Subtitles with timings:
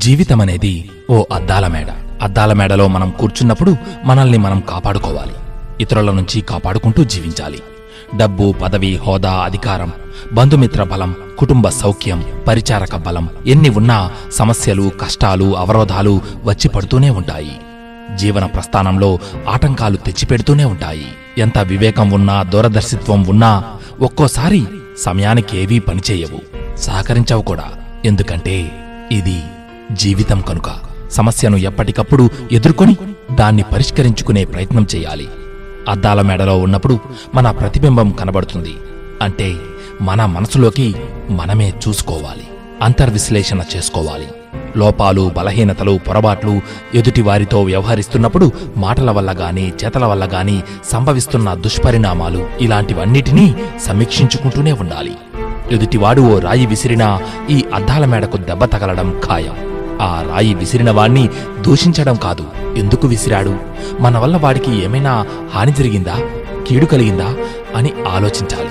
[0.00, 1.86] జీవితం అనేది ఓ అద్దాల మేడ
[2.22, 5.32] అద్దాల మేడలో మనం కూర్చున్నప్పుడు మనల్ని మనం కాపాడుకోవాలి.
[5.80, 7.62] ఇతరుల నుంచి కాపాడుకుంటూ జీవించాలి.
[8.16, 9.92] డబ్బు పదవి హోదా అధికారం
[10.32, 17.60] బంధుమిత్ర బలం కుటుంబ సౌఖ్యం పరిచారక బలం ఎన్ని ఉన్నా సమస్యలు కష్టాలు అవరోధాలు వచ్చి పడుతూనే ఉంటాయి.
[18.16, 21.06] జీవన ప్రస్థానంలో ఆటంకాలు తెచ్చిపెడుతూనే ఉంటాయి.
[21.38, 23.64] ఎంత వివేకం ఉన్నా దూరదర్శిత్వం ఉన్నా
[24.00, 24.64] ఒక్కోసారి
[24.98, 26.76] సమయానికి ఏవీ పనిచేయవు.
[26.76, 27.64] సహకరించవు కూడా.
[28.04, 28.70] ఎందుకంటే
[29.12, 29.42] ఇది
[29.94, 30.70] జీవితం కనుక.
[31.12, 32.96] సమస్యను ఎప్పటికప్పుడు ఎదుర్కొని
[33.34, 35.28] దాన్ని పరిష్కరించుకునే ప్రయత్నం చేయాలి.
[35.88, 36.98] అద్దాల మేడలో ఉన్నప్పుడు
[37.34, 38.76] మన ప్రతిబింబం కనబడుతుంది.
[39.22, 39.54] అంటే
[40.02, 40.94] మన మనసులోకి
[41.30, 42.46] మనమే చూసుకోవాలి.
[42.82, 44.28] అంతర్విశ్లేషణ చేసుకోవాలి.
[44.76, 46.60] లోపాలు బలహీనతలు పొరపాట్లు
[46.94, 53.54] ఎదుటివారితో వ్యవహరిస్తున్నప్పుడు మాటల వల్ల గాని చేతల వల్ల గాని సంభవిస్తున్న దుష్పరిణామాలు ఇలాంటివన్నిటినీ
[53.86, 55.16] సమీక్షించుకుంటూనే ఉండాలి.
[55.72, 59.69] ఎదుటివాడు ఓ రాయి విసిరినా ఈ అద్దాల మేడకు దెబ్బ తగలడం ఖాయం.
[60.00, 61.28] ఆ రాయి విసిరిన వాణ్ణి
[61.60, 62.44] దూషించడం కాదు.
[62.76, 63.56] ఎందుకు విసిరాడు?
[64.00, 66.20] మన వల్ల వాడికి ఏమైనా హాని జరిగిందా?
[66.68, 67.34] కీడు కలిగిందా?
[67.76, 68.70] అని ఆలోచించాలి.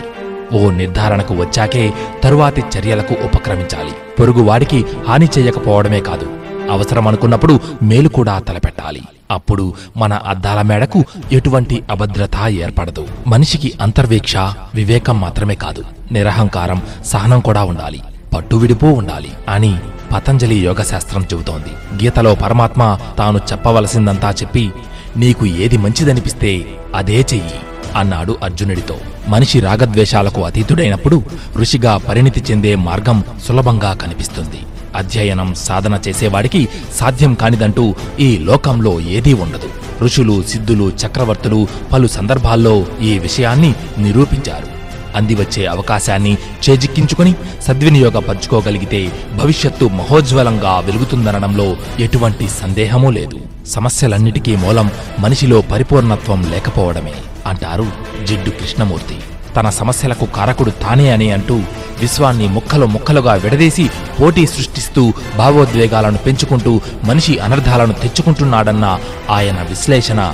[0.58, 3.91] ఓ నిర్ధారణకు వచ్చాకే తరువాతి చర్యలకు ఉపక్రమించాలి.
[4.19, 6.30] పొరుగువాడికి హాని చేయకపోవడమే కాదు.
[6.71, 9.02] అవసరం అనుకున్నప్పుడు మేలు కూడా తలపెట్టాలి.
[9.31, 13.08] అప్పుడు మన అద్దాల మేడకు ఎటువంటి అభద్రత ఏర్పడదు.
[13.27, 14.38] మనిషికి అంతర్వీక్ష
[14.75, 15.83] వివేకం మాత్రమే కాదు.
[16.11, 18.02] నిరహంకారం సహనం కూడా ఉండాలి.
[18.36, 19.31] పట్టువిడిపో ఉండాలి.
[19.49, 19.80] అని
[20.13, 22.03] పతంజలి యోగశాస్త్రం చెబుతోంది.
[22.03, 24.71] గీతలో పరమాత్మ తాను చెప్పవలసిందంతా చెప్పి
[25.17, 26.65] నీకు ఏది మంచిదనిపిస్తే
[26.95, 27.59] అదే చెయ్యి
[27.95, 28.95] అన్నాడు అర్జునుడితో.
[29.27, 31.23] మనిషి రాగద్వేషాలకు అతీతుడైనప్పుడు
[31.55, 34.59] ఋషిగా పరిణితి చెందే మార్గం సులభంగా కనిపిస్తుంది.
[34.95, 39.69] అధ్యయనం సాధన చేసేవాడికి సాధ్యం కానిదంటూ ఈ లోకంలో ఏదీ ఉండదు.
[40.03, 44.79] ఋషులు సిద్ధులు చక్రవర్తులు పలు సందర్భాల్లో ఈ విషయాన్ని నిరూపించారు.
[45.15, 46.37] అందివచ్చే అవకాశాన్ని
[46.70, 47.33] చేజిక్కించుకుని
[47.67, 53.39] సద్వినియోగపరుచుకోగలిగితే భవిష్యత్తు మహోజ్వలంగా వెలుగుతుందనడంలో ఎటువంటి సందేహమూ లేదు.
[53.67, 57.14] సమస్యలన్నిటికీ మూలం మనిషిలో పరిపూర్ణత్వం లేకపోవడమే
[57.45, 57.87] అంటారు
[58.25, 59.17] జిడ్డు కృష్ణమూర్తి.
[59.55, 61.59] తన సమస్యలకు కారకుడు తానే అని అంటూ
[61.99, 63.89] విశ్వాన్ని ముక్కలు ముక్కలుగా విడదీసి
[64.21, 68.99] పోటీ సృష్టిస్తూ భావోద్వేగాలను పెంచుకుంటూ మనిషి అనర్థాలను తెచ్చుకుంటున్నాడన్న
[69.30, 70.33] ఆయన విశ్లేషణ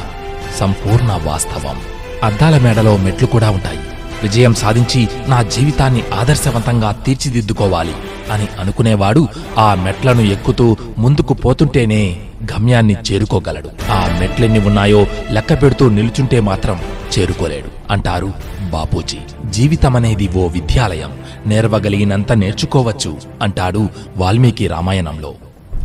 [0.59, 1.77] సంపూర్ణ వాస్తవం.
[2.23, 3.79] అద్దాల మేడలో మెట్లు కూడా ఉంటాయి.
[4.23, 7.93] విజయం సాధించి నా జీవితాన్ని ఆదర్శవంతంగా తీర్చిదిద్దుకోవాలి
[8.31, 9.27] అని అనుకునేవాడు
[9.57, 12.19] ఆ మెట్లను ఎక్కుతూ ముందుకు పోతుంటేనే
[12.53, 13.69] గమ్యాన్ని చేరుకోగలడు.
[13.91, 16.79] ఆ మెట్లెన్ని ఉన్నాయో లెక్క పెడుతూ నిలుచుంటే మాత్రం
[17.19, 17.93] చేరుకోలేడు.
[17.93, 18.33] అంటారు
[18.71, 19.17] బాపూజీ.
[19.49, 21.13] జీవితమనేది ఓ విద్యాలయం.
[21.47, 25.33] నేర్వగలిగినంత నేర్చుకోవచ్చు అంటాడు వాల్మీకి రామాయణంలో.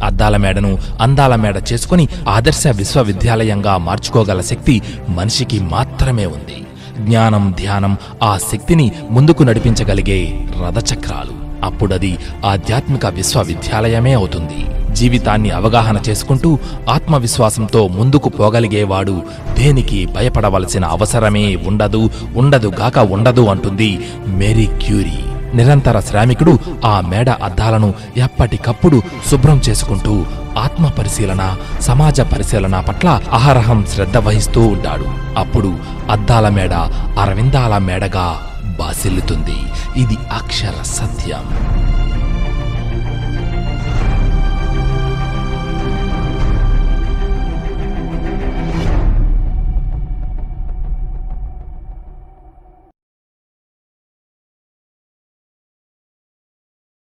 [0.04, 6.66] అద్దాల మేడను అందాల మేడ చేసుకుని ఆదర్శ విశ్వవిద్యాలయంగా మార్చుకోగల శక్తి మనిషికి మాత్రమే ఉంది.
[7.06, 10.20] జ్ఞానం ధ్యానం ఆ శక్తిని ముందుకు నడిపించగలిగే
[10.64, 11.34] రథచక్రాలు.
[11.64, 14.66] అప్పుడది ఆధ్యాత్మిక విశ్వవిద్యాలయమే అవుతుంది.
[14.94, 16.58] జీవితాన్ని అవగాహన చేసుకుంటూ
[16.90, 19.22] ఆత్మవిశ్వాసంతో ముందుకు పోగలిగేవాడు
[19.58, 23.90] దేనికి భయపడవలసిన అవసరమే ఉండదు ఉండదుగాక ఉండదు అంటుంది
[24.26, 25.20] మేరీ క్యూరీ.
[25.54, 30.26] నిరంతర శ్రామికుడు ఆ మేడ అద్దాలను ఎప్పటికప్పుడు శుభ్రం చేసుకుంటూ
[30.58, 35.04] ఆత్మ పరిశీలన సమాజ పరిశీలన పట్ల అహరహం శ్రద్ధ వహిస్తూ ఉంటాడు.
[35.38, 35.74] అప్పుడు
[36.10, 36.72] అద్దాల మేడ
[37.18, 38.38] అరవిందాల మేడగా
[38.78, 39.58] బాసిల్లుతుంది.
[39.96, 41.44] ఇది అక్షర సత్యం.